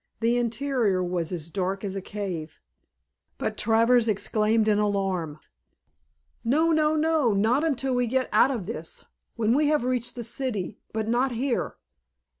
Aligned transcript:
The 0.19 0.35
interior 0.35 1.03
was 1.03 1.31
as 1.31 1.51
dark 1.51 1.83
as 1.83 1.95
a 1.95 2.01
cave. 2.01 2.59
But 3.37 3.55
Travers 3.55 4.07
exclaimed 4.07 4.67
in 4.67 4.79
alarm. 4.79 5.37
"No! 6.43 6.71
No! 6.71 7.33
Not 7.35 7.63
until 7.63 7.93
we 7.93 8.07
get 8.07 8.27
out 8.33 8.49
of 8.49 8.65
this. 8.65 9.05
When 9.35 9.53
we 9.53 9.67
have 9.67 9.83
reached 9.83 10.15
the 10.15 10.23
city, 10.23 10.79
but 10.91 11.07
not 11.07 11.33
here. 11.33 11.75